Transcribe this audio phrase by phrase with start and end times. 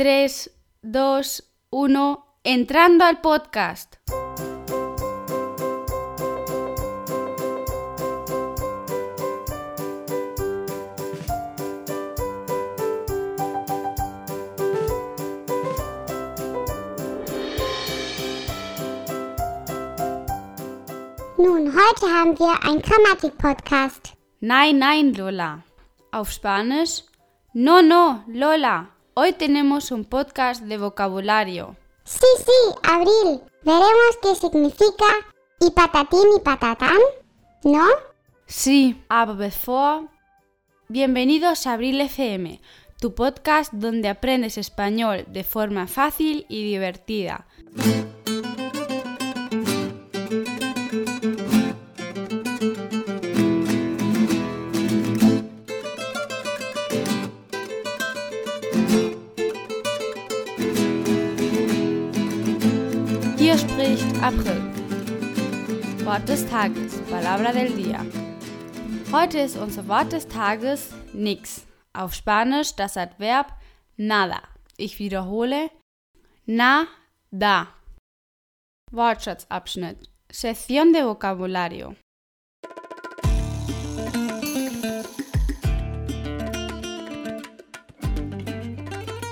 [0.00, 3.98] 3, 2, 1, entrando al podcast.
[21.36, 24.14] Nun, heute haben wir einen Grammatik-Podcast.
[24.40, 25.62] Nein, nein, Lola.
[26.10, 27.02] Auf Spanisch.
[27.52, 28.88] No, no, Lola.
[29.14, 31.76] Hoy tenemos un podcast de vocabulario.
[32.04, 33.40] Sí, sí, Abril.
[33.64, 35.04] Veremos qué significa
[35.58, 36.98] y patatín y patatán,
[37.64, 37.86] ¿no?
[38.46, 40.08] Sí, aber bevor...
[40.86, 42.60] Bienvenidos a Abril FM,
[43.00, 47.46] tu podcast donde aprendes español de forma fácil y divertida.
[64.22, 64.60] April.
[66.04, 68.04] Wort des Tages, Palabra del Día.
[69.10, 71.66] Heute ist unser Wort des Tages nix.
[71.94, 73.46] Auf Spanisch das Adverb
[73.96, 74.42] nada.
[74.76, 75.70] Ich wiederhole
[76.44, 77.68] nada.
[78.92, 80.10] Wortschatzabschnitt.
[80.30, 81.96] Sección de vocabulario.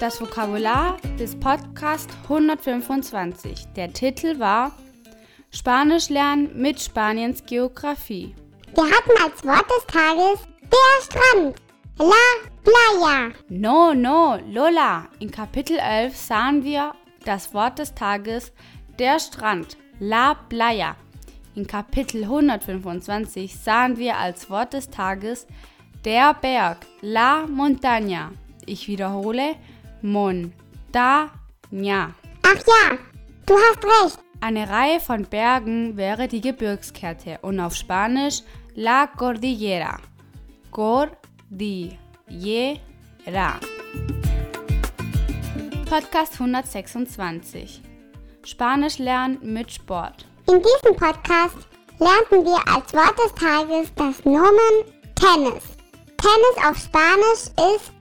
[0.00, 3.66] Das Vokabular des Podcast 125.
[3.76, 4.72] Der Titel war
[5.50, 8.34] Spanisch lernen mit Spaniens Geografie.
[8.74, 10.38] Wir hatten als Wort des Tages
[10.72, 11.60] der Strand.
[11.98, 12.14] La
[12.64, 13.30] playa.
[13.50, 15.06] No, no, Lola.
[15.18, 16.94] In Kapitel 11 sahen wir
[17.26, 18.52] das Wort des Tages
[18.98, 20.96] der Strand, la playa.
[21.54, 25.46] In Kapitel 125 sahen wir als Wort des Tages
[26.06, 28.30] der Berg, la montaña.
[28.64, 29.56] Ich wiederhole,
[30.02, 30.52] montaña.
[32.42, 32.98] Ach ja,
[33.46, 34.18] du hast recht.
[34.42, 38.42] Eine Reihe von Bergen wäre die Gebirgskette und auf Spanisch
[38.74, 39.98] la cordillera.
[40.70, 41.90] Cordillera.
[45.90, 47.82] Podcast 126.
[48.44, 50.24] Spanisch lernen mit Sport.
[50.48, 51.58] In diesem Podcast
[51.98, 54.84] lernten wir als Wort des Tages das Nomen
[55.16, 55.64] Tennis.
[56.16, 57.92] Tennis auf Spanisch ist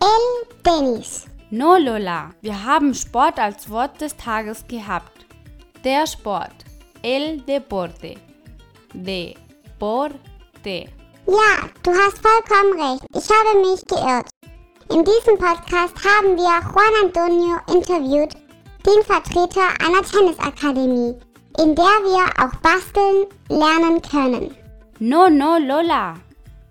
[0.00, 1.26] el tenis.
[1.54, 5.26] No, Lola, wir haben Sport als Wort des Tages gehabt.
[5.84, 6.54] Der Sport.
[7.02, 8.14] El deporte.
[8.94, 10.16] Deporte.
[11.26, 13.04] Ja, du hast vollkommen recht.
[13.14, 14.30] Ich habe mich geirrt.
[14.90, 18.32] In diesem Podcast haben wir Juan Antonio interviewt,
[18.86, 21.18] den Vertreter einer Tennisakademie,
[21.58, 24.56] in der wir auch basteln lernen können.
[25.00, 26.14] No, no, Lola.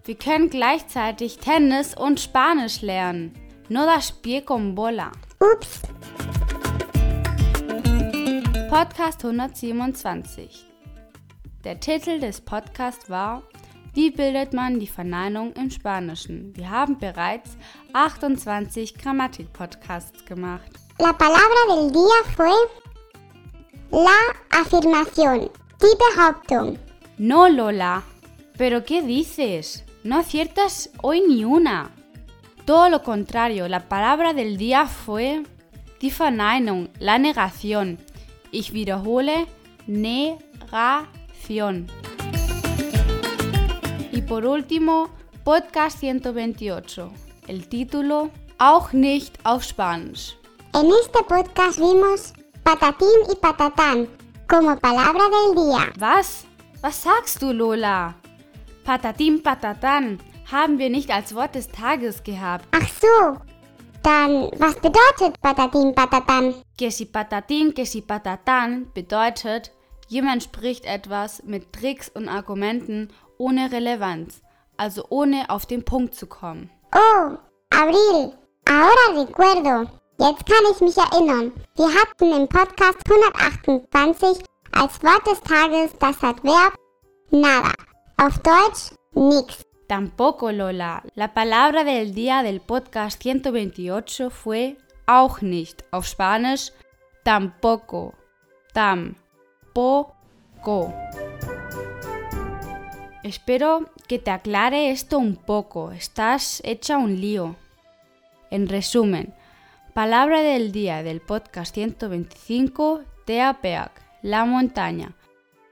[0.06, 3.36] Wir können gleichzeitig Tennis und Spanisch lernen.
[3.72, 5.14] No das pie con bola.
[5.40, 5.80] Ups,
[8.70, 10.66] Podcast 127.
[11.64, 13.44] Der Titel des Podcasts war
[13.94, 16.54] Wie bildet man die Verneinung im Spanischen?
[16.54, 17.56] Wir haben bereits
[17.94, 20.70] 28 Grammatik-Podcasts gemacht.
[21.00, 22.52] la palabra del día fue
[23.90, 25.50] la afirmación,
[25.82, 26.78] die Behauptung.
[27.18, 28.03] No, Lola.
[28.58, 29.86] ¿Pero qué dices?
[30.03, 31.90] No aciertas hoy ni una.
[32.66, 35.44] Todo lo contrario, la palabra del día fue
[35.99, 37.97] die Verneinung, la negación.
[38.51, 39.47] Ich wiederhole,
[39.88, 41.88] negación.
[44.11, 45.09] Y por último,
[45.44, 47.11] Podcast 128.
[47.47, 48.29] El título,
[48.59, 50.38] auch nicht auf Spanisch.
[50.73, 52.33] En este podcast vimos
[52.63, 54.07] patatín y patatán
[54.47, 55.91] como palabra del día.
[55.99, 56.45] Was?
[56.83, 58.16] Was sagst du, Lola?
[58.85, 60.19] Patatim patatán
[60.51, 62.66] haben wir nicht als Wort des Tages gehabt.
[62.72, 63.38] Ach so,
[64.03, 65.35] dann was bedeutet?
[66.78, 69.72] Que si patatín, que si patatán bedeutet,
[70.07, 74.41] jemand spricht etwas mit Tricks und Argumenten ohne Relevanz,
[74.78, 76.69] also ohne auf den Punkt zu kommen.
[76.95, 77.38] Oh,
[77.69, 78.34] Abril,
[78.66, 79.90] ahora recuerdo.
[80.19, 81.52] Jetzt kann ich mich erinnern.
[81.76, 86.76] Wir hatten im Podcast 128 als Wort des Tages das Adverb
[87.31, 87.73] nada.
[88.17, 89.66] Auf Deutsch nix.
[89.91, 91.03] Tampoco, Lola.
[91.16, 95.84] La palabra del día del podcast 128 fue auch nicht.
[95.91, 96.72] Auf Spanisch,
[97.26, 98.14] tampoco.
[98.72, 99.84] Tampoco.
[103.22, 105.91] Espero que te aclare esto un poco.
[105.91, 107.58] Estás hecha un lío.
[108.49, 109.34] En resumen,
[109.93, 115.17] palabra del día del podcast 125, Teapeac, la montaña.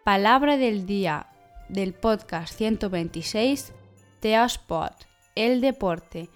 [0.03, 1.27] Palabra del día
[1.69, 3.78] del podcast 126,
[4.19, 5.05] Teasport,
[5.35, 6.27] el deporte.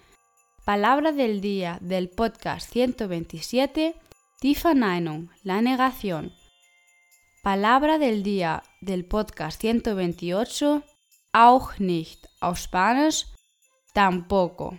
[0.64, 3.94] Palabra del día del podcast 127,
[4.42, 6.32] Die Verneinung, la negación.
[7.42, 10.82] Palabra del día del podcast 128,
[11.34, 13.26] auch nicht, auf Spanisch,
[13.92, 14.78] tampoco.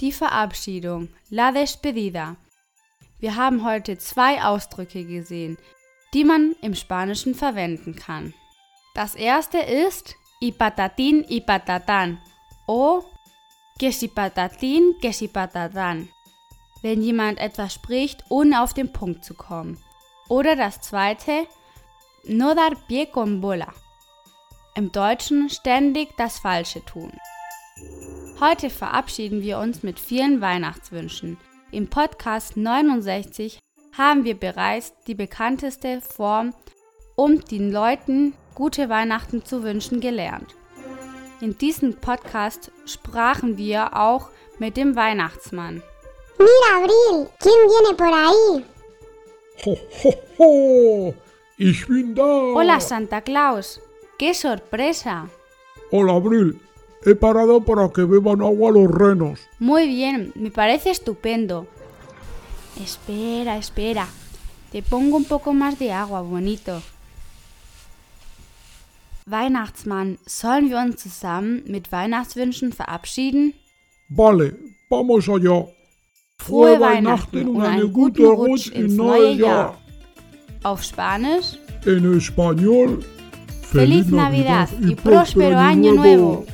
[0.00, 2.36] Die Verabschiedung, la despedida.
[3.18, 5.58] Wir haben heute zwei Ausdrücke gesehen,
[6.14, 8.32] die man im Spanischen verwenden kann.
[8.98, 12.20] Das erste ist y patatán
[12.66, 13.04] o
[13.78, 16.08] que si patatín, que si patatán,
[16.82, 19.78] wenn jemand etwas spricht, ohne auf den Punkt zu kommen.
[20.28, 21.46] Oder das zweite,
[22.24, 23.72] no dar pie con bola.
[24.74, 27.12] Im Deutschen ständig das Falsche tun.
[28.40, 31.38] Heute verabschieden wir uns mit vielen Weihnachtswünschen.
[31.70, 33.60] Im Podcast 69
[33.96, 36.52] haben wir bereits die bekannteste Form,
[37.14, 40.56] um den Leuten gute Weihnachten zu wünschen, gelernt.
[41.40, 45.80] In diesem Podcast sprachen wir auch mit dem Weihnachtsmann.
[46.38, 48.64] Mira, Abril, ¿quién viene por ahí?
[49.64, 51.14] ¡Ho, ho, ho!
[51.56, 52.24] Ich bin da.
[52.24, 53.80] Hola Santa Claus,
[54.18, 55.28] qué sorpresa.
[55.92, 56.60] Hola, Abril.
[57.04, 59.38] He parado para que beban agua los renos.
[59.60, 61.68] Muy bien, me parece estupendo.
[62.82, 64.08] Espera, espera.
[64.72, 66.82] Te pongo un poco más de agua, bonito.
[69.30, 73.54] Weihnachtsmann, sollen wir uns zusammen mit Weihnachtswünschen verabschieden?
[74.08, 74.56] Vale,
[74.88, 75.66] vamos allá.
[76.38, 79.76] Frohe Weihnachten und einen guten Rutsch ins neue Jahr.
[80.62, 83.04] Auf Spanisch, En español,
[83.62, 86.46] Feliz Navidad y próspero año nuevo.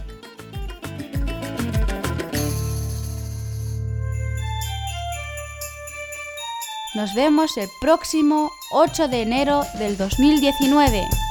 [6.94, 11.24] Nos vemos el próximo 8 de enero del 2019.